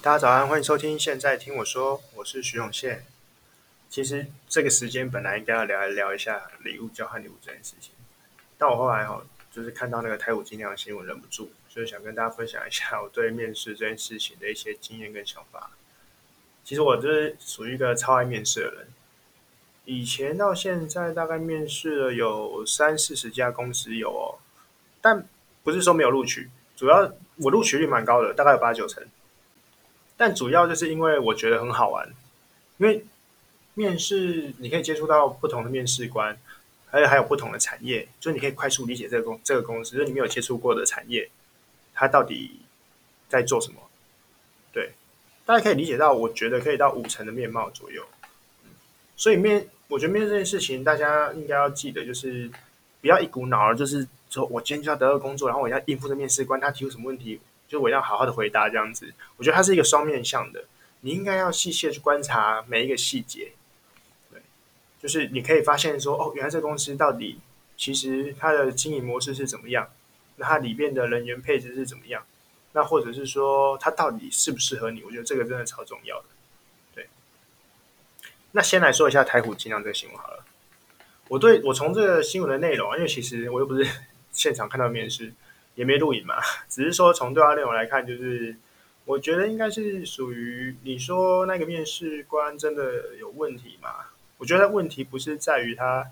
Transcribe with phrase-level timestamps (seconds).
[0.00, 0.96] 大家早安，欢迎收听。
[0.96, 3.04] 现在听我说，我是徐永宪。
[3.90, 7.90] 其实这个时间本来应该要聊一聊一下礼物交换礼物这件事情，
[8.56, 15.72] 但我后来哈，就是看到那个台虎精酿的新闻，忍不住，就是想跟大家分享一下 我对面试这件事情的一些经验跟想法。
[16.62, 18.86] 其实我就是属于一个超爱面试的人，
[19.84, 24.38] 以前到现在大概面试了有三四十家公司有哦，
[25.00, 25.26] 但
[25.64, 29.04] 不是说没有录取，主要我录取率蛮高的，大概有八九成。
[30.18, 32.06] 但主要就是因为我觉得很好玩，
[32.76, 33.06] 因为
[33.74, 36.36] 面试你可以接触到不同的面试官，
[36.90, 41.30] 还有还有不同的产业，所以你可以快速理解这个公这个公司，就是你没有接触过的产业，
[41.94, 42.60] 它到底
[43.28, 43.80] 在做什么？
[44.72, 44.90] 对，
[45.46, 48.04] 大家可以理解到，我觉得可以到五成的面貌左右。
[49.16, 52.50] 所以面，我觉得面试这件事情，大家应该要记得，就是
[53.00, 57.40] 不要一股脑儿，就是说我今天就要得到工作，然后我要应付这面试官，他提出什么问题。
[57.68, 60.64] 就我要好好的回答这样子，我觉得它是一个双面向的，
[61.02, 63.52] 你应该要细细的去观察每一个细节，
[64.32, 64.40] 对，
[65.00, 67.38] 就是你可以发现说，哦，原来这公司到底
[67.76, 69.90] 其实它的经营模式是怎么样，
[70.36, 72.24] 那它里面的人员配置是怎么样，
[72.72, 76.26] 那或者是说它到底适不适合你，我觉得这个真的超重要的，
[76.94, 77.06] 对。
[78.52, 80.42] 那先来说一下台虎精酿这个新闻好了，
[81.28, 83.86] 我对我从这个新闻的内容，因为其实我又不是
[84.32, 85.34] 现场看到面试。
[85.78, 86.34] 也没录影嘛，
[86.68, 88.56] 只是说从对话内容来看，就是
[89.04, 93.90] 我觉得应该是属于你说那个面试官真的有问题嘛？
[94.38, 96.04] 我觉得问题不是在于他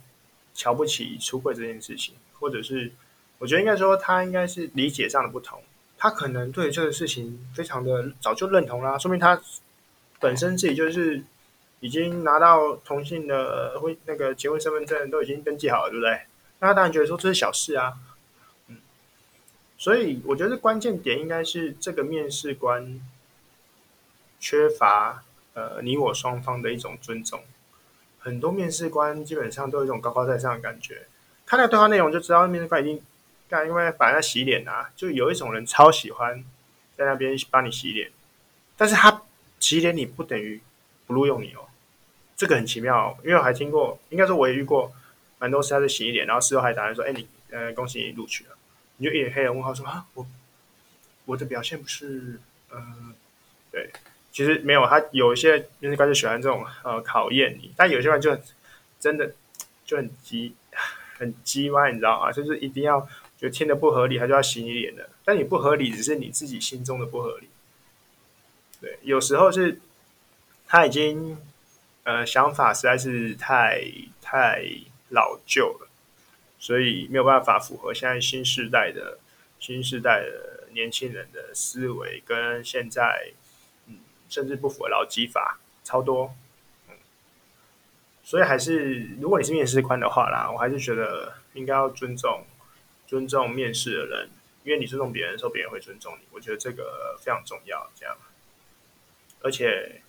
[0.54, 2.92] 瞧不起出柜这件事情，或者是
[3.38, 5.60] 我觉得应该说他应该是理解上的不同，
[5.98, 9.42] 他可能对这个事情非常的早就认同啦，说明他
[10.20, 11.24] 本身自己就是
[11.80, 16.20] 已经拿到同性的婚那个结婚身份证都已经登记好了，对不对？
[16.60, 17.94] 那他当然觉得说这是小事啊。
[19.78, 23.00] 所以我觉得关键点应该是这个面试官
[24.40, 25.22] 缺乏
[25.54, 27.42] 呃你我双方的一种尊重。
[28.18, 31.06] 很多面试官基本上都有一种高高在上的感觉，
[31.44, 33.00] 看那对话内容就知道面试官已经
[33.48, 36.44] 干，因为反正洗脸啊，就有一种人超喜欢
[36.96, 38.10] 在那边帮你洗脸，
[38.76, 39.22] 但是他
[39.60, 40.60] 洗脸你不等于
[41.06, 41.68] 不录用你哦，
[42.36, 44.92] 这个很奇妙哦，因为我还听过，应该说我也遇过
[45.38, 48.55] 蛮多次他在洗脸，然后事后还打来说，哎你呃恭喜你录取了。
[48.96, 50.26] 你就一脸黑人问号说啊，我
[51.26, 52.38] 我的表现不是
[52.70, 52.80] 呃，
[53.70, 53.90] 对，
[54.32, 58.38] 其实没有，他有一些面试官就喜欢这种呃考验你，但有些人就
[58.98, 59.32] 真的
[59.84, 60.54] 就很急
[61.18, 62.32] 很鸡歪，你知道吗？
[62.32, 63.00] 就是一定要
[63.38, 65.08] 觉得听的不合理，他就要洗你脸的。
[65.24, 67.48] 但你不合理，只是你自己心中的不合理。
[68.80, 69.80] 对，有时候是
[70.66, 71.38] 他已经
[72.04, 73.82] 呃想法实在是太
[74.20, 74.62] 太
[75.08, 75.85] 老旧了。
[76.58, 79.18] 所以没有办法符合现在新时代的
[79.58, 83.32] 新时代的年轻人的思维，跟现在
[83.86, 86.34] 嗯，甚至不符合劳基法超多，
[86.88, 86.94] 嗯，
[88.22, 92.44] 所以还是如果你是面试官的话啦，我还是觉得应该要尊重
[93.06, 94.30] 尊重面试的人，
[94.64, 96.26] 因为你尊重别人的时候，别人会尊重你。
[96.32, 98.16] 我觉得这个非常重要，这样。
[99.42, 100.02] 而且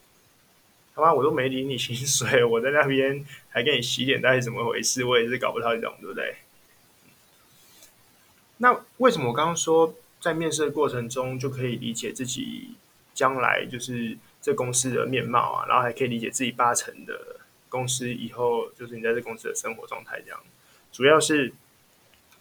[0.97, 5.05] 他妈我都没领你薪水，我在那边还给你洗脸，到底怎么回事？
[5.05, 6.37] 我也是搞不太懂，对不对？
[8.57, 12.71] 那为什么我刚刚说在面试的过程中就可以理解自己
[13.13, 17.35] 将来就是这公司的面貌啊，然后还可以理解自己八成的
[17.69, 20.39] 公司以后就是你在这公司的生活状态这样。
[20.91, 21.53] 主要是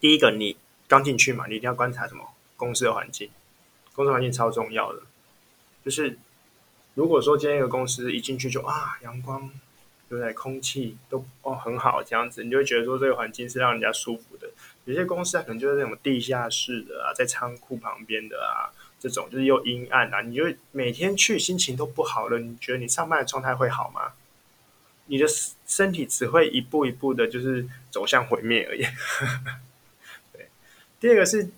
[0.00, 0.56] 第一个，你
[0.88, 3.28] 刚进去嘛，你一定要观察什么公司的环境，
[3.92, 5.02] 公司环境超重要的。
[5.84, 6.18] 就是
[6.96, 9.50] 如果说今天一个公司一进去就啊阳光，
[10.08, 10.32] 对不对？
[10.32, 14.48] 空气都哦很好这样子，你就会觉得说这个环境是让人家舒服的。
[14.86, 22.38] 有些公司啊，可能就是那种地下室的啊，在仓库旁边的啊，这种就是又阴暗啊，你就每天去心情都不好了。
[22.38, 24.12] 你觉得你上班的状态会好吗？
[25.08, 25.26] 你的
[25.66, 28.82] 身体只会一步一步的，就是走向毁灭而已。
[30.32, 30.48] 对，
[30.98, 31.48] 第二个是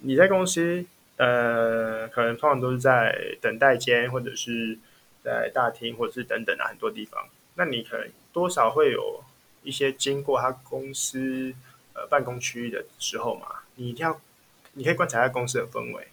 [0.00, 0.84] 你在公司，
[1.16, 4.78] 呃，可能通常都是在等待间，或者是
[5.22, 7.28] 在大厅，或者是等等啊，很多地方。
[7.54, 9.22] 那你可能多少会有
[9.62, 11.54] 一些经过他公司。
[11.96, 13.46] 呃，办公区域的时候嘛，
[13.76, 14.20] 你一定要，
[14.72, 16.08] 你可以观察一下公司的氛围，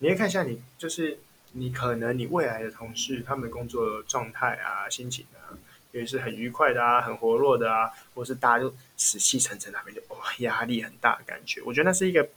[0.00, 1.20] 你可以看一下你就是
[1.52, 5.54] 你可能你未来的同事他们工作状态啊、心情啊，
[5.92, 12.28] 也是很愉快的啊、很活络的啊，或是大家就死气沉沉那边就哇压力很大的感觉，我觉得那是一个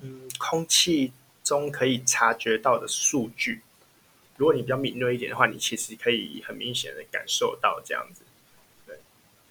[0.00, 1.12] 嗯空气
[1.44, 3.60] 中可以察觉到的数据。
[4.36, 8.24] 如果你比较敏锐一点的话，你其实可以很明显的感受到这样子。
[8.84, 8.98] 对，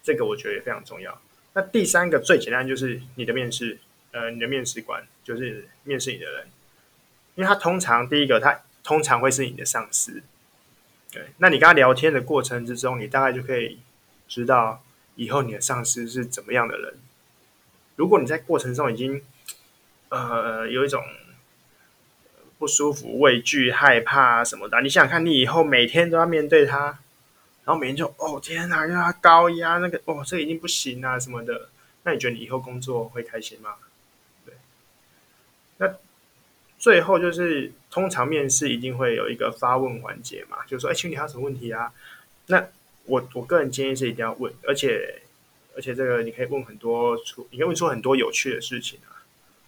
[0.02, 1.18] 这个我觉得也非常重要。
[1.54, 3.78] 那第三个最简单就是你的面试，
[4.10, 6.48] 呃，你的面试官就是面试你的人，
[7.36, 10.22] 因为他通常第一个他通常会是你的上司。
[11.12, 13.78] 对，那你跟他聊天的过程之中，你大概就可以
[14.26, 16.98] 知道以后你的上司是怎么样的人。
[17.96, 19.22] 如果你在过程中已经
[20.08, 21.02] 呃有一种
[22.64, 26.98] 不舒服、畏惧、害怕什么的，你想想看，你以后每天都要面对他，
[27.66, 31.68] 然后每天就哦天哪，让他高压那个哦，这个已经不行啊什么的，
[32.04, 33.74] 那你觉得你以后工作会开心吗？
[34.46, 34.54] 对，
[35.76, 35.94] 那
[36.78, 41.92] 最后就是通常面试一定会有一个发问环节嘛，就是说哎，请问你还有什么问题啊？
[42.46, 42.66] 那
[43.04, 45.20] 我我个人建议是一定要问，而且
[45.76, 49.20] 而且这个你可以问很多出，你可以问出很多有趣的事情啊，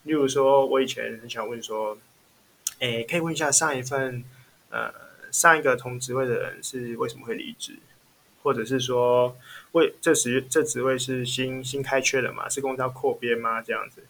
[0.04, 1.98] 例如说我以前很想问说。
[2.80, 4.22] 诶，可以问一下上一份，
[4.70, 4.92] 呃，
[5.32, 7.78] 上一个同职位的人是为什么会离职，
[8.42, 9.36] 或者是说，
[9.72, 12.48] 为这时这职位是新新开缺的嘛？
[12.48, 13.62] 是公司要扩编吗？
[13.62, 14.02] 这样子，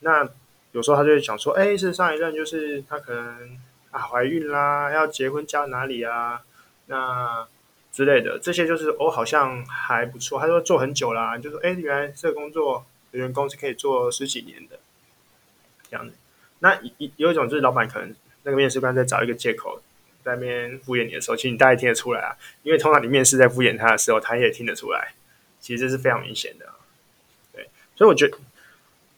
[0.00, 0.28] 那
[0.70, 3.58] 有时候他就会讲说，诶，是上一任就是他可能
[3.90, 6.42] 啊怀孕啦，要结婚嫁哪里啊，
[6.86, 7.46] 那
[7.92, 14.78] 之类的，这些就是哦好像还不错，他说做很久啦，就说诶，原来这个工作的员工是可以做十几年的，
[15.90, 16.14] 这样子。
[16.62, 18.14] 那有有一种就是老板可能
[18.44, 19.82] 那个面试官在找一个借口
[20.22, 22.30] 在那边敷衍你的时候，其实你大概听得出来啊，
[22.62, 25.12] 因为通常你面试在敷衍他的时候，他也听得出来，
[25.58, 26.66] 其实这是非常明显的。
[27.52, 28.38] 对，所以我觉得，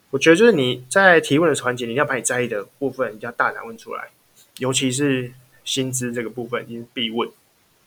[0.08, 4.08] 我觉得就是你在提问的环节，你一定要把你在意的部分，一定要大胆问出来，
[4.56, 5.30] 尤其是
[5.64, 7.28] 薪资这个部分，一定是必问。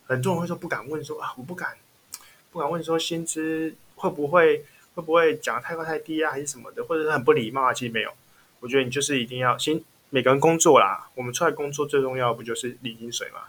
[0.05, 1.75] 很多人会说不敢问说，啊，我不敢，
[2.51, 4.63] 不敢问说薪资会不会
[4.93, 8.11] 会不会讲的太高太低啊，还是什么的，或者是很不礼貌啊，其实没有。
[8.59, 13.41] 我觉得你就是一定要先每个人工作啦，我们出来工作最重要不就是领薪水嘛？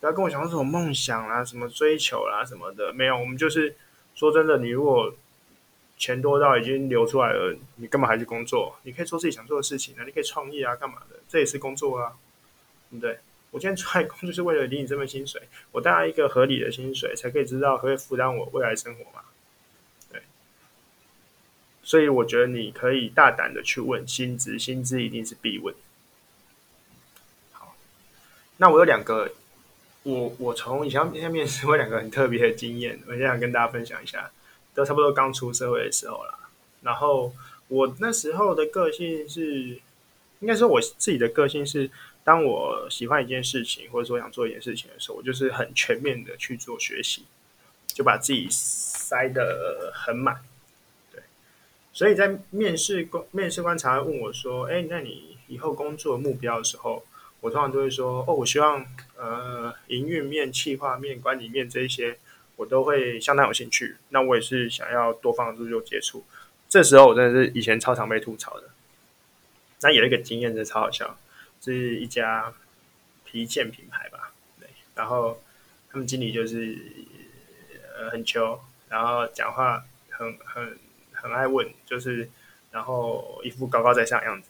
[0.00, 3.18] 不要跟我讲什么梦想啦、什么追求啦什么的，没有。
[3.18, 3.76] 我们就是
[4.14, 5.14] 说真的，你如果
[5.98, 8.76] 钱多到已经流出来了，你干嘛还去工作？
[8.84, 11.16] 你可以做自己想做的事情啊，你可以创业啊，干嘛的？
[11.28, 12.12] 这也是工作啊，
[12.90, 13.18] 对不对？
[13.50, 15.42] 我今天出来工作是为了领你这份薪水，
[15.72, 19.22] 我当然一个合理的薪水，才可以知道可以负担我未来生活嘛。
[21.82, 25.74] 所以我觉得你可以大胆的去问薪资，薪资一定是必问。
[27.52, 27.74] 好，
[28.58, 29.32] 那我有两个，
[30.02, 34.30] 我我从以前面面试过两个很特别的经验，我现在想跟大家分享一下，
[34.74, 36.38] 都差不多刚出社会的时候啦。
[36.82, 37.34] 然后
[37.68, 39.80] 我那时候的个性是，
[40.40, 41.90] 应该说我自己的个性是，
[42.22, 47.24] 当我喜欢一件事情，或者说想做一件事情的时候，我就是很全面的去做学习，
[47.86, 50.42] 就把自己塞得很满。
[52.00, 57.04] 所以在面试官面试官常会问我说：“哎，那你以后工作目标的时候，
[57.42, 58.82] 我通常都会说：哦，我希望
[59.18, 62.16] 呃，营运面、企划面、管理面这一些，
[62.56, 63.98] 我都会相当有兴趣。
[64.08, 66.24] 那我也是想要多方入就接触。
[66.70, 68.70] 这时候我真的是以前超常被吐槽的。
[69.82, 71.18] 那有一个经验真的超好笑，
[71.60, 72.54] 是一家
[73.26, 74.32] 皮件品牌吧？
[74.58, 75.38] 对，然后
[75.90, 76.78] 他们经理就是
[77.94, 78.58] 呃很秋，
[78.88, 80.78] 然后讲话很很。”
[81.22, 82.28] 很爱问，就是，
[82.70, 84.48] 然后一副高高在上的样子，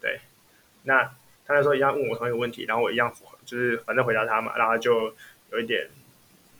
[0.00, 0.20] 对。
[0.84, 1.02] 那
[1.46, 3.12] 他那时候一样问我同一个问题，然后我一样，
[3.44, 5.14] 就是反正回答他嘛，然后就
[5.50, 5.88] 有一点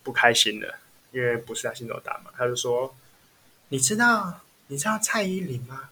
[0.02, 0.75] 不开心了，
[1.12, 2.31] 因为不是他心中答案嘛。
[2.37, 2.94] 他就说
[3.69, 5.90] ：“你知道你知道蔡依林吗？”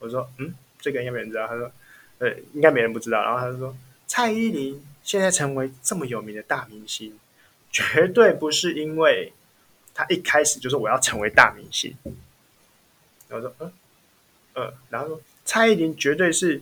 [0.00, 1.70] 我说：“嗯，这个应该没人知道。”他说
[2.18, 3.76] ：“呃，应该没人不知道。”然后他就说
[4.06, 7.18] ：“蔡依林现在成为这么有名的大明星，
[7.70, 9.32] 绝对不是因为
[9.94, 11.96] 他一开始就是我要成为大明星。”
[13.28, 13.72] 然后说，嗯，
[14.54, 16.60] 嗯，然后说，蔡依林绝对是，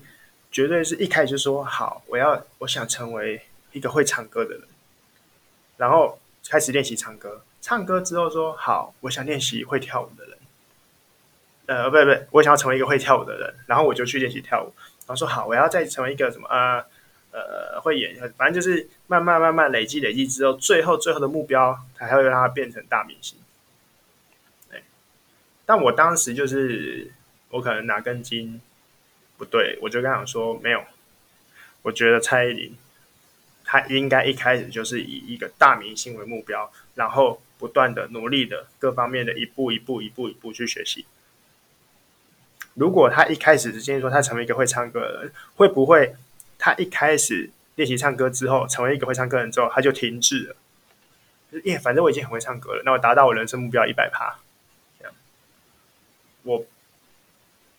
[0.50, 3.40] 绝对是一开始就说好，我要，我想成为
[3.72, 4.62] 一个会唱歌的人，
[5.76, 6.18] 然后
[6.48, 10.38] 开始练习唱歌，唱歌之后说好，我想练习会跳舞的人，
[11.66, 14.72] 呃，不不，我想要成为一个会跳舞的人，然后我就去练习跳舞，
[15.06, 16.84] 然后说好，我要再成为一个什么呃
[17.32, 23.38] 呃会演，反正就是慢慢慢慢累积累积之后，最后最后的目标，才会让他变成大明星。
[25.66, 27.10] 但我当时就是，
[27.50, 28.60] 我可能哪根筋
[29.36, 30.82] 不对，我就跟他说没有。
[31.82, 32.76] 我觉得蔡依林，
[33.64, 41.04] 她应该一开始就是以一个大明星为目标，然后不断的努力的各方面的一步一步一步一步去学习。
[42.74, 46.14] 如果他一开始直接说他成为一个会唱歌的人，会不会
[46.58, 50.56] 他一开始练习唱歌之后，成为一个会唱歌的人之后，他就停滞了？
[51.64, 54.38] 耶，反正我已经很会唱歌了，那我达到我人生目标一百趴。
[56.46, 56.64] 我，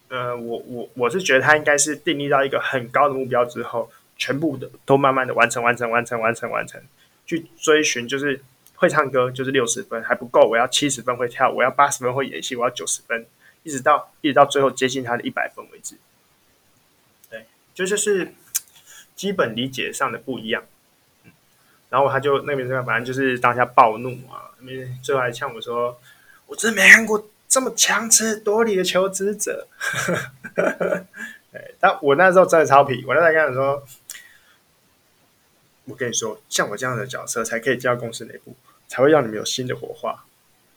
[0.09, 6.81] 呃，我我我是觉得他应该是订立到一个很高的目标之后，全部的都慢慢的完成，完成，完成，完成，完成，
[7.25, 8.43] 去追寻，就是
[8.75, 13.25] 会唱歌就是六十分还不够，我要七十分会跳，我要八十分会演戏，我要九十分，
[13.63, 15.95] 一直到一直到最后接近他的一百分为止。
[17.29, 18.33] 对，就就是
[19.15, 20.63] 基本理解上的不一样，
[21.89, 25.99] 然后他就那边这个，反正就是当下暴怒啊，那边最后还呛我说
[26.47, 29.67] ：“我真没看过这么强词夺理的求职者。
[31.79, 33.83] ”但我那时候真的超皮，我那时候跟他说
[35.85, 38.55] ：“我跟你说，像我这样的角色才可以进到公司内部，
[38.87, 40.25] 才会让你们有新的火花。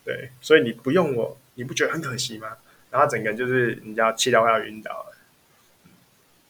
[0.05, 2.57] 对，所以你不用我，你不觉得很可惜吗？”
[2.91, 5.17] 然后整个人就是你知道气到快要晕倒了。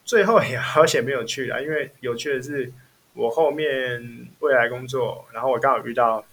[0.05, 2.73] 最后也好险没有去了，因为有趣的是。
[3.13, 6.25] 我后面未来工作，然后我刚好遇到，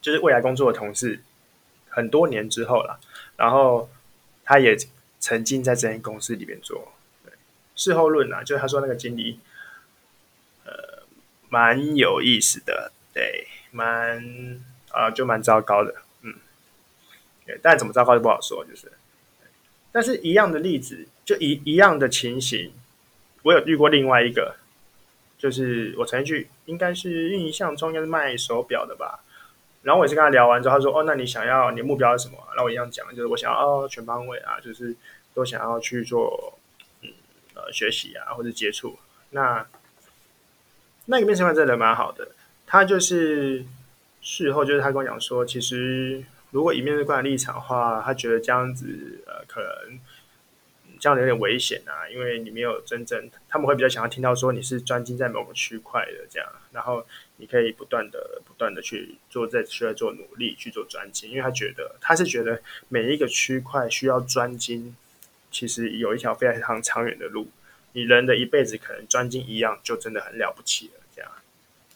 [0.00, 1.20] 就是未来工作的同事，
[1.92, 2.98] 很多年之后了，
[3.36, 3.88] 然后
[4.44, 4.76] 他也
[5.20, 6.92] 曾经在这间公司里面做。
[7.24, 7.32] 对，
[7.76, 9.38] 事后论啊，就他说那个经理，
[10.64, 11.04] 呃，
[11.48, 16.34] 蛮有意思的，对，蛮啊、就蛮糟糕的，嗯，
[17.62, 18.90] 但怎么糟糕就不好说，就是，
[19.92, 22.72] 但是一样的例子，就一一样的情形，
[23.42, 24.56] 我有遇过另外一个。
[25.42, 29.24] 就是我曾经去，应该是印象中应该是卖手表的吧。
[29.82, 34.94] 然后我也是跟他聊完之后，他说：“哦，那你想要，你的目标是什么？”然后我一样讲，就是我想要哦，全方位啊，就是
[35.34, 36.58] 都想要去做，
[37.02, 37.10] 嗯
[37.54, 38.98] 呃，学习啊或者接触。
[39.30, 39.66] 那
[41.06, 42.28] 那个面试官真的蛮好的，
[42.66, 43.64] 他就是
[44.20, 49.98] 事后就是他跟我讲说，其实如果以面试官的立场的话，他觉得这样子呃可能。
[51.00, 57.04] 这样有点危险啊，因为你没有真正，他们会比较想要听到说你是专精在某个区块的这样，然后
[57.42, 64.94] 你可以不断的、不断的去做，这需要做努力去做专精，因为他觉得他是觉得每一个区块需要专精，
[65.50, 67.50] 其实有一条非常长远的路，
[67.94, 71.28] 你人的一辈子可能专精一样就真的很了不起了，这样，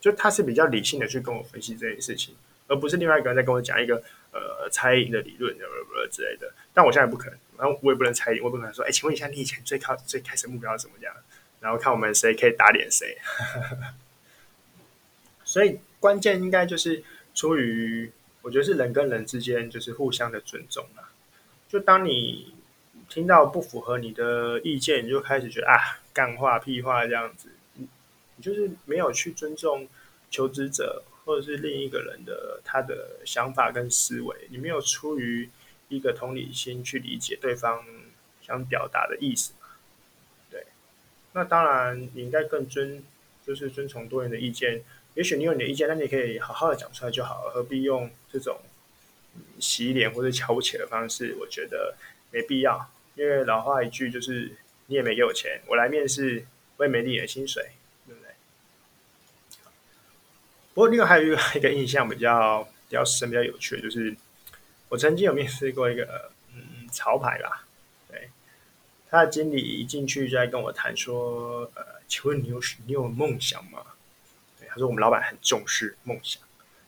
[0.01, 2.35] 就他是比较理性的去跟我分析这件事情，
[2.67, 7.39] 而不是另外一个人在跟我讲一个呃猜疑的理论，什么什么之类的，但我现在不可能。
[7.57, 10.95] 然后我也不能猜疑，我不可能说，哎，请问一下，你以前最靠最开始目标是什么？
[11.01, 11.15] 这样，
[11.61, 13.17] 然后看我们谁可以打脸谁。
[15.47, 17.03] 所以关键应该就是
[17.35, 18.13] 出于，
[18.43, 21.09] 我觉得是人跟人之间就是互相的尊重啊。
[21.67, 22.53] 就当你
[23.09, 29.89] 听到不符合你的意见，你就开始觉得啊，干话屁话这样子，你就是没有去尊重
[30.31, 35.49] 求职者或者是另一个人的他的想法跟思维，你没有出于。
[35.89, 37.85] 一个同理心去理解对方
[38.43, 39.69] 想表达的意思嘛？
[40.51, 40.67] 对，
[41.33, 43.05] 那当然你应该更尊，
[43.47, 44.83] 就是遵从多元的意见。
[45.17, 48.61] 也许你有你的意见，那你可以好好的讲出来就好了，何必用这种
[49.59, 51.35] 洗脸或者瞧不起的方式？
[51.41, 51.97] 我觉得
[52.31, 52.89] 没必要。
[53.17, 54.53] 因为老话一句就是，
[54.87, 56.47] 你也没给我钱，我来面试，
[56.77, 57.71] 我也没领你的薪水，
[58.07, 58.31] 对不对？
[60.75, 64.15] 不过另外还有一个一个印象比较比较深、比较有趣的，就是。
[64.89, 67.67] 我曾经有面试过一个嗯潮牌吧，
[68.09, 68.31] 对，
[69.11, 73.85] 他的经理一进去就在跟我谈说，呃，请问你有你有梦想吗？
[74.77, 76.43] 他说我们老板很重视梦想，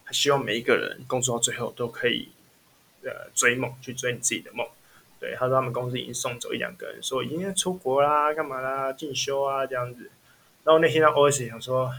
[0.04, 2.28] 他希望每一个人工作到最后都可以
[3.02, 4.68] 呃追梦，去追你自己的梦。
[5.18, 10.10] 对，他说他们公司已经送走一两个人，说已经出国啦，干嘛啦，进修啊这样子。
[10.64, 11.90] 然后那天他 OS 想说，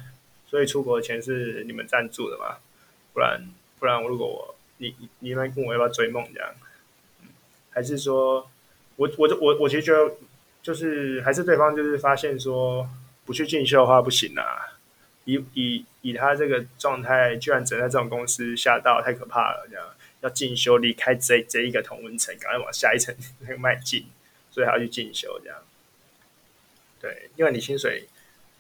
[0.46, 2.58] 所以出国的钱是你们赞助的吗？
[3.12, 4.56] 不然不然我如果我。
[4.82, 6.56] 你你们问我要不要追梦这样，
[7.72, 8.50] 还是说，
[8.96, 10.16] 我我我我其实觉得，
[10.62, 12.90] 就是还是对方就是发现说
[13.26, 14.79] 不去进修的话不行啊，
[15.34, 19.86] 以以以他这个状态，居然只能在这种公司下到太可怕了，这样
[20.22, 24.06] 要进修离开这这一个同温层，赶快往下一层 那个迈进，
[24.52, 25.58] 所以还要去进修这样。
[27.00, 28.08] 对，因为你薪水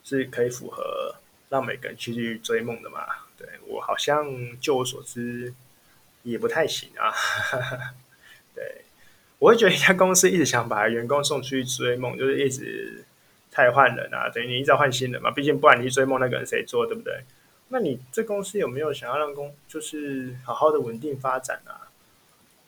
[0.03, 1.15] 是可以符合
[1.49, 3.05] 让每个人去去追梦的嘛。
[3.37, 5.53] 对，我好像就我所知。
[6.23, 7.15] 也不太行啊，
[8.53, 8.81] 对，
[9.39, 13.05] 我会觉得一家公司一直想把员工送出去追梦，就是一直
[13.59, 17.21] 再换人啊，等于你一直要换新人嘛，毕竟不然你追梦那个人谁做，对不对？
[17.69, 21.87] 那你这公司有没有想要让公就是好好的稳定发展啊？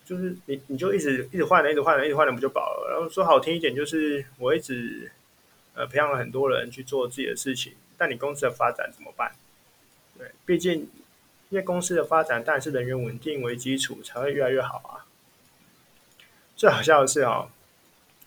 [0.04, 2.90] 就是你你就一直一直换人，一直换人，一直换人不就饱了？
[2.92, 5.10] 然后说好听一点，就是我一直
[5.74, 9.32] 呃培养了很多人去做自己的事情，但你公司的发展怎么办？
[10.18, 10.88] 对，毕竟。
[11.50, 15.04] 因为公司的发展，当然是人员稳定为基础，才会越来越好啊。
[16.56, 17.50] 最好笑的是哦，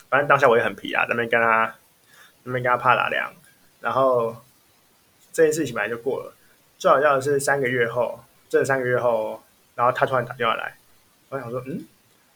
[0.09, 1.75] 反正当下我也很皮啊，在那边跟他，
[2.45, 3.33] 那边跟他怕打量，
[3.81, 4.35] 然后
[5.33, 6.33] 这件事情本来就过了。
[6.77, 9.43] 最好笑的是三个月后，这三个月后，
[9.75, 10.77] 然后他突然打电话来，
[11.27, 11.85] 我想说嗯，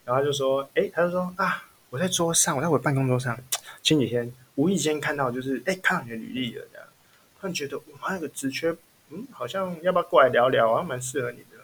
[0.04, 3.40] 然后他就说，哎，他就说啊，我在桌上，我在我的办公桌上，
[3.82, 6.88] 前几天无意间看到，就是哎，看到你的履历了，这样，
[7.40, 8.76] 突然觉得哇，那个职缺。
[9.12, 10.84] 嗯，好像要不要过来聊聊啊？
[10.84, 11.58] 蛮适合你的。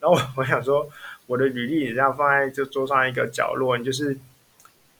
[0.00, 0.90] 然后我我想说，
[1.26, 4.16] 我的履历这样放在这桌上一个角落，你就是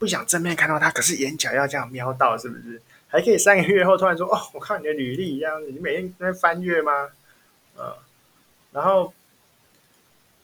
[0.05, 2.83] 不想正面看到他，可是眼角要这样瞄到，是不是？
[3.09, 7.09] 还可以三个月后突然说哦，我看你的履历这样子，你每天在翻阅吗？
[7.79, 7.91] 嗯，
[8.73, 9.15] 然后，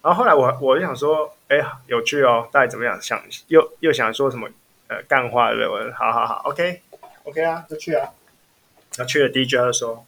[0.00, 2.98] 然后后来我我就想说，哎呀，有趣哦，到底怎么样？
[3.02, 4.48] 想又又想说什么
[4.88, 5.70] 呃干话的？
[5.70, 6.80] 我好好好，OK
[7.24, 8.14] OK 啊，就去啊。
[8.96, 10.06] 然后去了第一句，他就说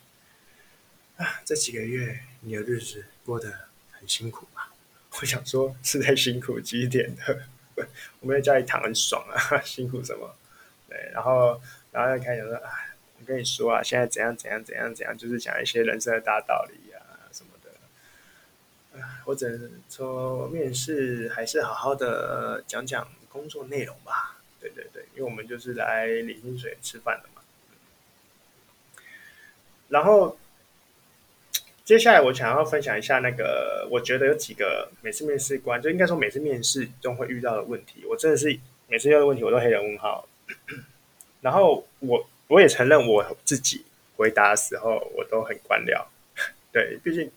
[1.18, 3.52] 啊，这几个月你的日子过得
[3.90, 4.70] 很辛苦吧？
[5.20, 7.40] 我想说是在辛苦几点的？
[8.20, 10.34] 我们在家里躺很爽啊， 辛苦什么？
[10.88, 11.60] 对，然后
[11.90, 12.70] 然后又开始说哎，
[13.18, 17.00] 我跟你说啊，现在怎样怎样怎样怎样，就是讲一些人生的大道理啊
[17.32, 19.00] 什么的。
[19.00, 24.38] 啊，我只能说面试还是好好的讲讲工作内容吧。
[24.60, 27.42] 对对对，因为我们就是来领薪水吃饭的嘛。
[29.88, 30.38] 然后。
[31.84, 38.04] 接下来我想要分享一下那个，我觉得有几个每次面试官就应该说每次面试都会遇到的问题。
[38.06, 40.26] 我真的是每次遇到的问题我都黑人问号。
[41.42, 43.84] 然后我我也承认我自己
[44.16, 46.04] 回答的时候我都很官僚。
[46.72, 47.30] 对，毕竟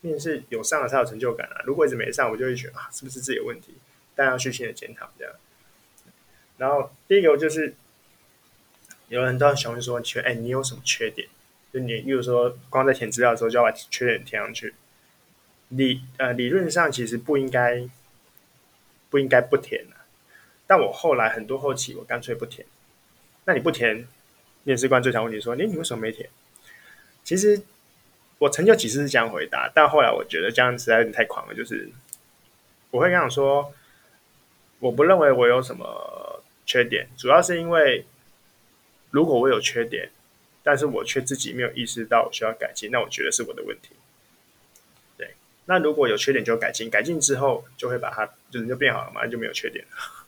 [0.00, 1.60] 面试有上了才有成就感啊。
[1.64, 3.74] 如果一直没上，我就会觉得啊，是不是自己有问题？
[4.14, 5.34] 但要虚心的检讨这样。
[6.56, 7.74] 然后第一个就是
[9.08, 11.28] 有人都要询问说，哎，你有什么缺点？
[11.72, 14.74] 就你，例如说，光在填资料的时候就要把缺点填上去。
[15.68, 17.88] 理呃理论上其实不应该
[19.08, 19.94] 不应该不填的，
[20.66, 22.66] 但我后来很多后期我干脆不填。
[23.44, 24.04] 那你不填，
[24.64, 26.28] 面试官最常问你说：“你你为什么没填？”
[27.22, 27.62] 其实
[28.38, 31.54] 我曾经几次是这样回答，但后来我觉得这样实在有点太狂了。
[31.54, 31.88] 就是
[32.90, 33.72] 我会跟他说
[34.80, 38.04] ：“我不认为我有什么缺点，主要是因为
[39.12, 40.10] 如果我有缺点。”
[40.62, 43.90] 但是我却自己没有意识到需要改进，那我觉得是我的问题。
[45.16, 50.26] 对，那如果有缺点就改进，改进之后就会把它就是就变好了嘛，就没有缺点了。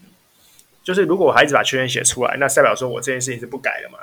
[0.84, 3.98] 就是如果我还一直把缺点写出来，那代表说我这件事情是不改的嘛？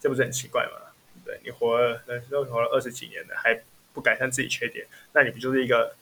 [0.00, 0.92] 这不是很奇怪吗？
[1.24, 2.00] 对，你活了
[2.30, 3.60] 都活了二十几年了，还
[3.92, 5.96] 不改善自己缺点，那你不就是一个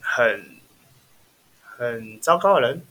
[0.00, 0.58] 很
[1.76, 2.82] 很糟糕的人？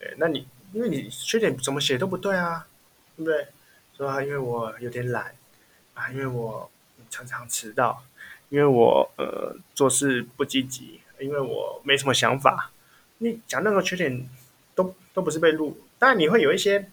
[0.00, 0.46] 对，那你。
[0.72, 2.66] 因为你缺点怎么写都不对啊，
[3.16, 3.46] 对不对？
[3.96, 5.34] 说啊，因为我有点懒
[5.94, 6.70] 啊，因为我
[7.10, 8.04] 常常迟到，
[8.48, 12.70] 因为我呃做事不积极，因为我没什么想法。
[13.18, 14.28] 你讲任何缺点
[14.74, 16.88] 都都不是被录，当然你会有一些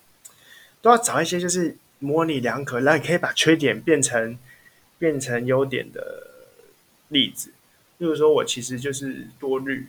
[0.81, 4.37] 都要找一些就是模棱两可，然后你可以把缺点变成
[4.97, 6.27] 变成优点的
[7.09, 7.53] 例子。
[7.99, 9.87] 例如说我其实就是多虑，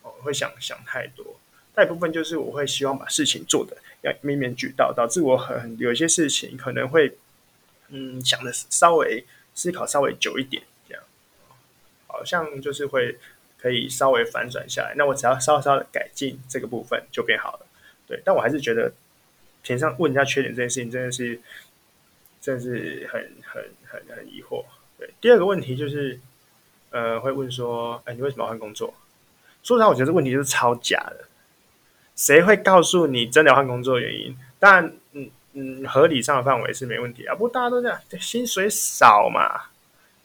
[0.00, 1.38] 哦，会想想太多。
[1.76, 7.14] 大部分就是我会希望把事情做得要面面俱到，导致我很有些事情可能会
[7.90, 9.22] 嗯想的稍微
[9.54, 11.02] 思考稍微久一点，这样
[12.06, 13.18] 好像就是会
[13.58, 14.94] 可以稍微反转下来。
[14.96, 17.66] 那我只要稍稍的改进这个部分就变好了。
[18.06, 18.90] 对，但我还是觉得
[19.62, 21.38] 填上问人家缺点这件事情真的是
[22.40, 24.64] 真的是很很很很疑惑。
[24.98, 26.18] 对，第二个问题就是
[26.88, 28.94] 呃会问说，哎，你为什么要换工作？
[29.62, 31.28] 说实话，我觉得这问题就是超假的。
[32.16, 34.36] 谁会告诉你真的换工作原因？
[34.58, 37.34] 但，嗯嗯，合理上的范围是没问题啊。
[37.34, 39.68] 不过大家都这样，薪水少嘛，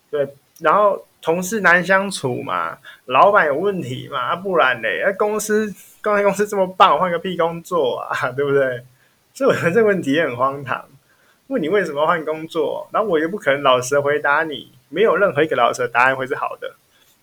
[0.10, 0.28] 对，
[0.60, 8.84] 然后同事难相处嘛，老板有问题嘛，不然嘞，公司刚才公司这么棒，换个屁工作啊， 对不对？
[9.34, 10.86] 所以我觉得这个问题也很荒唐。
[11.48, 16.76] 问你为什么换工作，然后我也不可能老实回答你，没有任何一个老实的答案会是好的。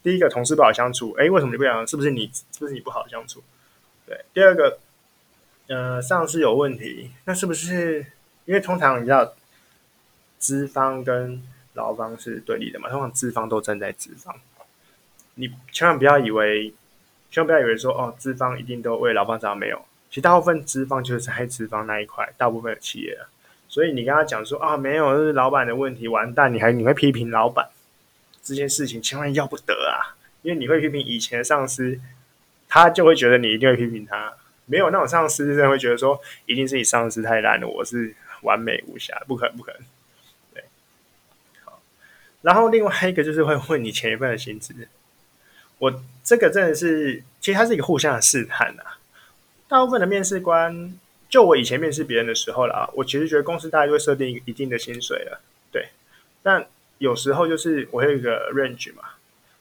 [0.02, 1.86] 第一个，同事不好相处，诶，为什么你不想？
[1.86, 2.30] 是不是你？
[2.32, 3.42] 是不是你不好相处？
[4.08, 4.78] 对，第二个，
[5.66, 8.06] 呃，上司有问题，那是不是
[8.46, 9.34] 因为通常你知道，
[10.38, 11.42] 资方跟
[11.74, 12.88] 劳方是对立的嘛？
[12.88, 14.34] 通常资方都站在资方，
[15.34, 16.72] 你千万不要以为，
[17.30, 23.18] 千万不要以为说哦，资方一定都为劳方着想，没有，其实大部分资方就是在资方那一块，大部分的企业，
[23.68, 27.68] 所以你跟他讲说啊，没有，这是老板的问题，完蛋，你还你会批评老板，
[28.42, 32.00] 这件事情千万要不得啊，因为你会批评以前的上司。
[32.68, 34.34] 他就会觉得你一定会批评他，
[34.66, 39.80] 没有那种上司真的会觉得说，一定是你上司太烂了，我是完美无瑕，不可能不可能。
[40.52, 40.62] 对，
[41.64, 41.80] 好，
[42.42, 44.74] 然后另外一个就是会问你前一份的薪资，
[45.78, 48.98] 我这个真的是，其实它是一个互相的试探啊。
[49.66, 55.40] 大部分的面试官，就我以前面试别人的时候啦，我其实觉得公司大概就会设定一个一定的薪水了，
[55.72, 55.88] 对。
[56.42, 56.66] 但
[56.98, 59.02] 有时候就是我有一个 range 嘛，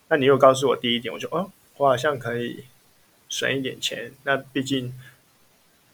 [0.09, 2.65] 那你又告诉我第一点，我就哦，我好像可以。
[3.29, 4.93] 省一点钱，那毕竟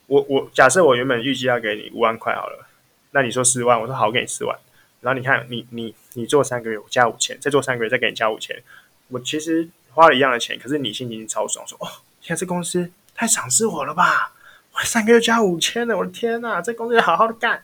[0.07, 2.67] 我我假设我原本预计要给你五万块好了，
[3.11, 4.57] 那你说十万，我说好，给你十万。
[5.01, 8.61] 然后你看你你你做三个月，我加五千，再做三个月再给你加五千。
[9.09, 11.87] 我其实花了一样的钱，可是你心情超爽，说哦，
[12.21, 14.33] 现在这公司太赏识我了吧？
[14.73, 17.63] 我三个月加五千了，我的天呐，这公司要好好的干。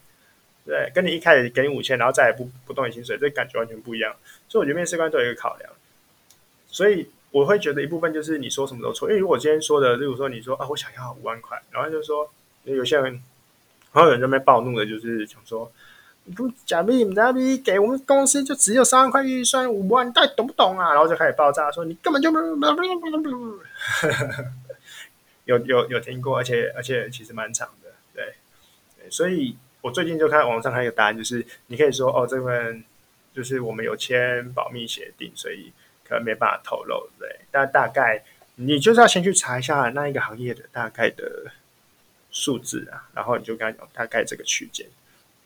[0.65, 4.15] 对，跟你一开始给你五千，然后再也不不动你薪水，这感觉完全不一样。
[4.47, 5.71] 所以我觉得面试官都有一个考量。
[6.67, 12.29] 所以我会觉得一部分就是你说什么都错，因为如果今天说的，例如说你说啊，我想要五万块，然后就说
[12.63, 13.05] 有些人，
[13.93, 15.71] 然后有人在那边暴怒的，就是想说，
[16.25, 20.89] 你不假币，你假币给我们公司就只有三万块预算，五万，你到底懂不懂啊？
[20.93, 22.39] 然后就开始爆炸，说你根本就没
[25.45, 28.35] 有，有有有听过，而且而且其实蛮长的，对，
[29.09, 29.57] 所以。
[29.81, 32.83] 我最近就看网上还有答案，就是你可以说哦，这份
[33.33, 35.71] 就是我们有签保密协定，所以
[36.09, 37.39] 可能没办法透露，对。
[37.51, 38.23] 但大概
[38.55, 41.51] 你就是要先去查一下那一个行业的大概的
[42.31, 44.87] 数字啊，然后你就跟他讲大概这个区间，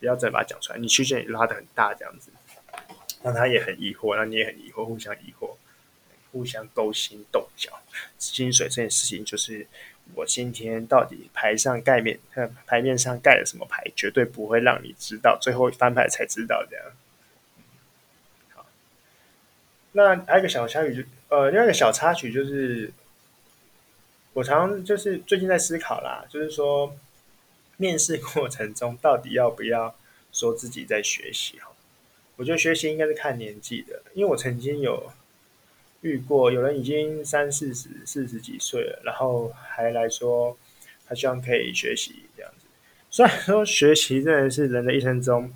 [0.00, 0.78] 不要再把它讲出来。
[0.78, 2.30] 你区间也拉的很大，这样子，
[3.22, 5.54] 让他也很疑惑，让你也很疑惑，互相疑惑，
[6.32, 7.70] 互相勾心斗角。
[8.18, 9.66] 薪水这件事情就是。
[10.14, 12.20] 我今天到底牌上盖面，
[12.66, 16.84] 牌面上盖了什么牌，绝对不会让你知道，最后翻牌才知道这样。
[19.94, 22.92] 那还有一个小插曲，就呃，另外一个小插曲就是，
[24.34, 26.94] 我常就是最近在思考啦，就是说，
[27.78, 29.94] 面试过程中到底要不要
[30.30, 31.58] 说自己在学习？
[31.58, 31.72] 哈，
[32.36, 35.10] 我觉得学习应该是看年纪的，因为我曾经有。
[36.04, 40.54] 遇过有人已经三四十、四十几岁了，然后还来说
[41.06, 42.66] 他希望可以学习这样子。
[43.10, 45.50] 虽然说学习真的是人的一生中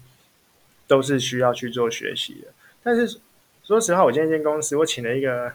[0.87, 2.49] 都是需要去做学习的，
[2.83, 3.21] 但是
[3.69, 5.53] 说实话，我今天这间公司我请了一个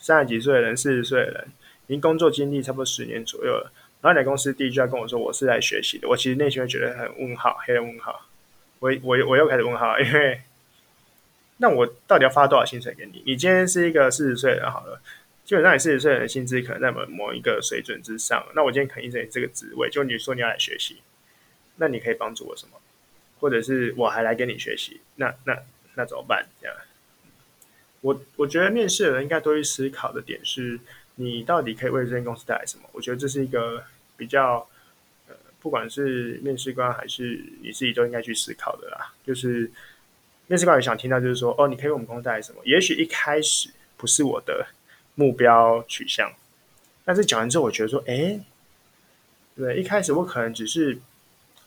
[0.00, 1.46] 三十几岁的人、四十岁的人，
[1.86, 3.70] 已经工作经历差不多十年左右了。
[4.00, 8.26] 然后来公司第一句要跟我说我是来学习的，我其实内心会觉得很问号，黑人问号。
[8.80, 10.40] 我我我又开始问号，因为。
[11.58, 13.22] 那我到底要发多少薪水给你？
[13.24, 15.00] 你今天是一个四十岁的人好了，
[15.44, 18.44] 基本上你四十岁的薪资可能在某某一个水准之上。
[18.56, 20.96] 那我今天肯定是你这个职位，就你说你要来学习，
[21.76, 22.80] 那你可以帮助我什么？
[23.38, 25.56] 或者是我还来跟你学习，那那
[25.94, 26.44] 那怎么办？
[26.60, 26.76] 这样，
[28.04, 30.78] 我我觉得面试的人应该多去思考的点是，
[31.14, 32.84] 你到底可以为这间公司带来什么？
[32.92, 33.82] 我觉得这是一个
[34.16, 34.68] 比较
[35.28, 39.70] 呃，不管是面试官还是你自己都应该去思考的啦，就是。
[40.46, 42.60] 面试官也想听到，就是说，哦，你可以为我们公司带来什么？
[42.66, 44.66] 也许一开始不是我的
[45.14, 46.30] 目标取向，
[47.02, 48.38] 但是讲完之后，我觉得说，哎，
[49.56, 50.98] 对，一开始我可能只是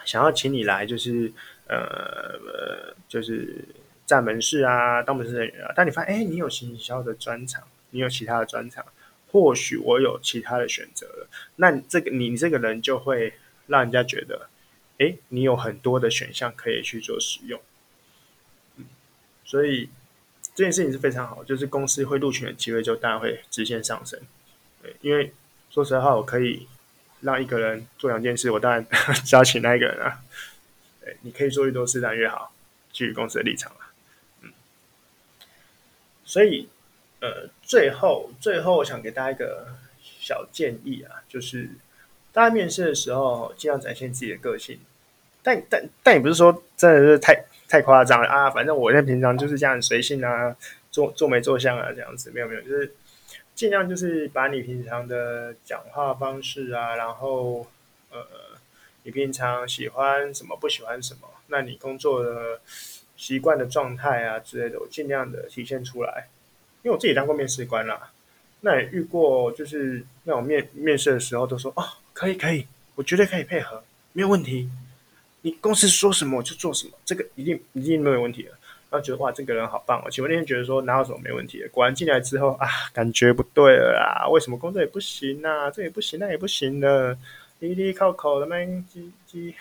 [0.05, 1.33] 想要请你来，就是
[1.67, 3.65] 呃，就是
[4.07, 5.71] 站门市啊，当门市人员啊。
[5.75, 8.83] 但你发现，哎，你有行销的专长，你有其他的专长，
[9.31, 11.29] 或许我有其他的选择了。
[11.57, 13.33] 那这个你这个人就会
[13.67, 14.49] 让人家觉得，
[14.97, 17.61] 哎，你有很多的选项可以去做使用。
[19.45, 19.89] 所以
[20.55, 24.19] 这件事情是非常好，就是公司会录取的机会就当然会直线上升。
[24.81, 25.31] 对，因为
[25.69, 26.67] 说实话，我可以
[27.21, 28.85] 让一个人做两件事，我当然
[29.23, 30.19] 只要请那一个人啊。
[31.01, 32.53] 对，你可以做越多事，当然越好，
[32.91, 33.86] 基于公司的立场啊。
[36.27, 36.69] 所以
[37.21, 39.69] 呃，最后最后，我想给大家一个
[40.19, 41.67] 小建议啊，就是
[42.31, 44.79] 大家面试的时候尽量展现自己的个性，
[45.41, 47.45] 但但但也不是说真的是太。
[47.69, 48.49] 太夸张啊！
[48.49, 50.55] 反正我在平常就是这样随性啊，
[50.89, 52.95] 做做没做相啊，这样子没有没有，就是
[53.55, 57.67] 尽量就是把你平常的讲话方式啊，然后
[58.09, 58.25] 呃，
[59.03, 62.61] 你平常喜欢什么，不喜欢什么，那你工作的
[63.17, 66.29] 习惯的状态啊之类的，我尽量的体现出来。
[66.83, 68.11] 因为我自己当过面试官啦，
[68.61, 74.69] 那也遇过，就是那种面面试的时候都说哦，可以可以，我绝对可以配合，没有问题。
[75.41, 78.57] 你公司说什么我就做什么，这个一定一定没有问题了。
[78.89, 80.09] 然后觉得哇，这个人好棒哦！
[80.09, 84.29] 其实我那天觉得说哪有什么没问题的，果然进来之后啊，感觉不对了啦。
[84.29, 85.69] 为什么工作也不行啊？
[85.69, 87.17] 这也不行，那也不行的，
[87.59, 89.53] 滴滴靠口的闷唧唧，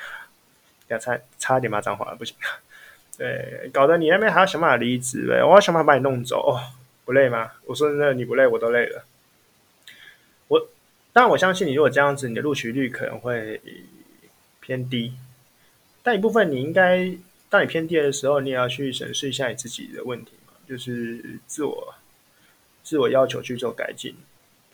[0.86, 2.36] 要差差点骂脏话了，不行。
[3.18, 6.60] 对，搞得你那边还要想办法离职呗，我要想办法把你弄走哦，
[7.04, 7.50] 不累吗？
[7.64, 9.04] 我说真的，你不累，我都累了。
[10.48, 10.68] 我
[11.12, 13.60] 当然我相信你，如果这样子，你的录取率可能会
[14.60, 15.14] 偏低。
[16.02, 17.10] 但一部分你应该，
[17.48, 21.94] 当你偏低的时候，你也要去审视一下你自己的问题嘛，就是自我
[22.82, 24.14] 自我要求去做改进。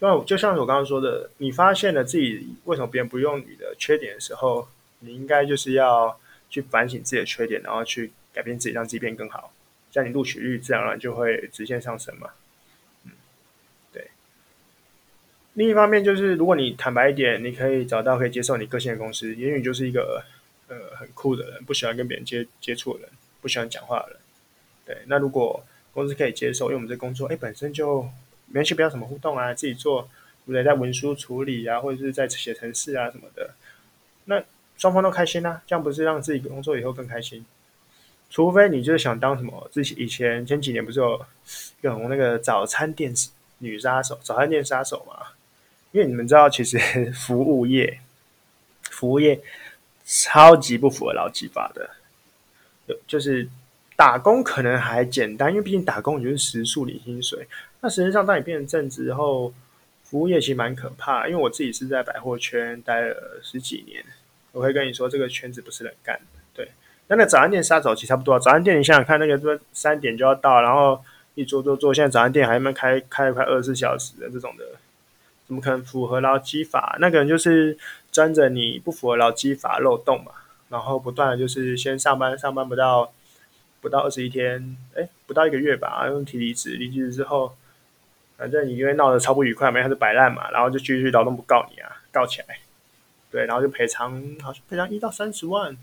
[0.01, 4.67] 那就像我刚刚说的，你发现了自己为什么别人不用你的缺点的时候，
[4.99, 6.19] 你应该就是要
[6.51, 9.53] 去反省自己的缺点，然后去改变自己，让自己变更好，
[9.91, 12.31] 这样你录取率自然而然就会直线上升嘛。
[13.05, 13.13] 嗯，
[13.93, 14.11] 对。
[15.55, 20.25] 另一方面就是，如果你坦白一点，你可以找到可以接受你个性的公司，也许就是一个。
[20.69, 23.11] 呃，很酷的人，不喜欢跟别人接接触的人，
[23.43, 24.19] 不喜欢讲话的人。
[24.87, 28.09] 对，那如果公司可以接受，因为我们这工作，哎，本身就
[28.47, 30.09] 没去不要什么互动啊，自己做，
[30.47, 30.65] 对不对？
[30.65, 33.55] 在文书处理啊，或者是在写程式啊什么的，
[34.25, 34.43] 那
[34.79, 37.45] 双方都开心啊，这样不是让自己工作以后更开心？
[38.33, 39.69] 除非你就是想当什么？
[39.71, 41.27] 之前以前前几年不是有
[41.83, 43.13] 有那个早餐店
[43.59, 45.35] 女杀手、早餐店杀手嘛？
[45.91, 46.79] 因为你们知道，其实
[47.13, 48.01] 服务业
[48.91, 49.39] 服务业
[50.07, 51.91] 超级不符合劳基法的，
[53.07, 53.47] 就是
[53.97, 57.47] 打工可能还简单，因为毕竟打工你就是时数领薪水。
[57.83, 59.53] 那实际上，当你变成正职后，
[60.05, 61.29] 服务业其实蛮可怕。
[61.29, 64.03] 因为我自己是在百货圈待了十几年，
[64.53, 66.41] 我会跟你说，这个圈子不是人干的。
[66.55, 66.71] 对，
[67.09, 68.39] 那那早餐店杀手其实差不多。
[68.39, 71.03] 早餐店你想想看，那个什么三点就要到，然后
[71.35, 74.65] 一做做做，现在早餐店还没开开了快二十四小时的这种的。
[75.45, 76.97] 怎么可能符合劳基法？
[77.01, 77.77] 那个人就是
[78.11, 80.33] 钻着你不符合劳基法漏洞嘛，
[80.71, 83.13] 然后不断的就是先上班，上班不到
[83.83, 87.55] 不到二十一天，哎，不到一个月吧，用提离职，离职之后，
[88.39, 92.61] 反正你因为闹得超不愉快，没还是摆烂嘛，然后就继续劳动部告你啊，告起来，
[93.31, 95.77] 对，然后就赔偿，好像赔偿一到三十万，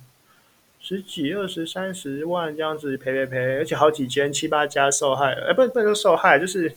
[0.82, 6.74] 十几、二十、三十万这样子赔赔赔，而且好几间七八家受害了，哎，不不能说受害，就是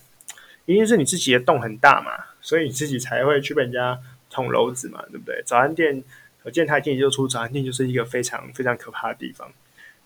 [0.67, 2.13] 一定是你自己的洞很大嘛。
[2.41, 3.97] 所以你自己才会去被人家
[4.29, 5.41] 捅娄子嘛，对不对？
[5.47, 6.03] 早餐店，
[6.43, 9.53] 我见他店就出早餐店，就是一个非常非常可怕的地方，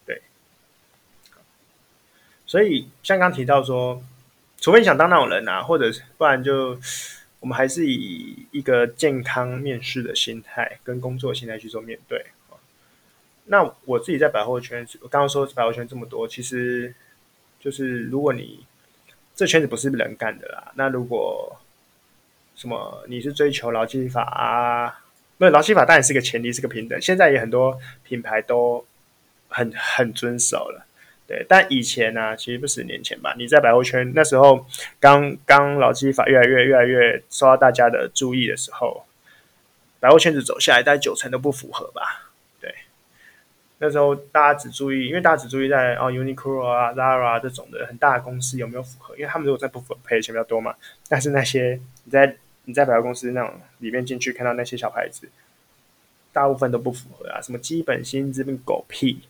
[0.04, 0.20] 对。
[2.44, 4.04] 所以像刚提到说，
[4.60, 6.78] 除非你想当那种人啊，或者不然就
[7.40, 12.26] 我们还是以一个健康面试的心态跟工作心态去做面对。
[13.46, 16.94] 那我自己在百货圈，我刚刚说百货圈这么多，其实
[17.60, 18.64] 就是如果你
[19.34, 21.60] 这圈子不是人干的啦，那如果
[22.56, 23.04] 什么？
[23.06, 25.02] 你是追求劳基法啊？
[25.36, 26.98] 那劳基法当然是个前提，是个平等。
[27.02, 28.82] 现在也很多品牌都
[29.48, 30.86] 很很遵守了，
[31.26, 31.44] 对。
[31.46, 34.66] 但以前呢、啊，其实不十年前吧，你在百货圈那时候
[34.98, 39.04] 刚刚劳基法越来越越来越受到大家的注意的时候，
[40.00, 42.25] 百货圈子走下来，大概九成都不符合吧？
[43.78, 50.74] 那时候大家只注意，因为大家只注意在哦，Uniqlo 啊、Zara 这种的很大的公司有没有符合，因为他们如果在不符合，赔的钱比较多嘛。
[51.08, 55.28] 但是那些你在你在百货公司那种里面进去看到那些小牌子，
[56.32, 59.20] 大部分都不符合啊，什么基本薪资跟狗屁。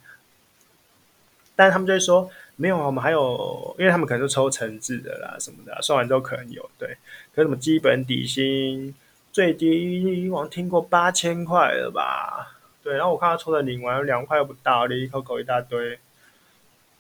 [1.56, 6.96] 但是他们就会说没有啊，我们还有，因为他们可能是抽成制的啦，什么的，算完之后可能有对。
[7.35, 8.94] 可是什么基本底薪
[9.32, 12.56] 最低，我听过八千块了吧？
[12.87, 15.99] 对，然后我看他抽的领完两块又不到，领一口口一大堆，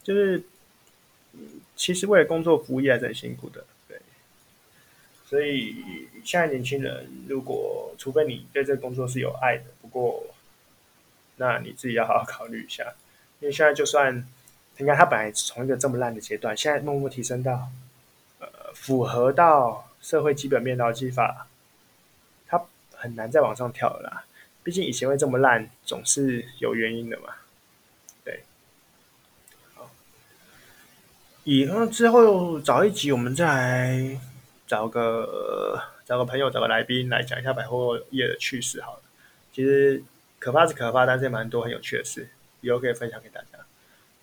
[0.02, 0.42] 就是，
[1.76, 3.64] 其实为了工作服务业还是很辛苦的。
[3.86, 3.96] 对
[5.24, 5.76] 所以
[6.24, 10.24] 现在年轻人，如果除非你对这个工作是有爱的，不过
[11.36, 12.92] 那你自己要好好考虑一下，
[13.38, 14.26] 因为现在就算
[14.78, 17.68] 你看他本来从一个这么烂的阶段，现在默默提升到
[18.40, 21.46] 呃符合到社会基本面劳基法，
[22.48, 22.60] 他
[22.96, 24.24] 很难再往上跳了。
[24.66, 27.28] 毕竟以前会这么烂，总是有原因的嘛。
[28.24, 28.42] 对，
[29.74, 29.88] 好，
[31.44, 34.20] 以后之后找一集我们再来。
[34.68, 39.02] 找个找个朋友，找个来宾来讲一下百货业的趣事好了。
[39.52, 40.02] 其实
[40.40, 42.28] 可怕是可怕，但是也蛮多很有趣的事，
[42.62, 43.64] 以后可以分享给大家。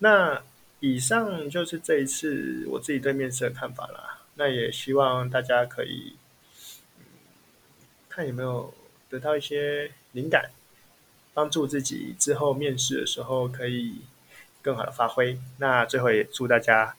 [0.00, 0.42] 那
[0.80, 4.20] 以上就是这一次我自己对面试的看法啦。
[4.34, 6.14] 那也希望大家可以，
[8.10, 8.74] 看有没有
[9.08, 10.50] 得到一些灵感，
[11.34, 14.00] 帮助自己之后面试的时候可以
[14.62, 15.38] 更好的发挥。
[15.58, 16.96] 那最后也祝大家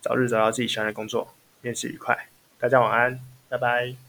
[0.00, 2.28] 早日找到自己喜欢的工作，面试愉快。
[2.58, 4.07] 大家晚安，拜拜。